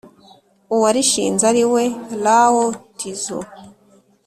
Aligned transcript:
uwarishinze 0.75 1.43
ari 1.51 1.63
we 1.73 1.83
lao-tzu 2.23 3.39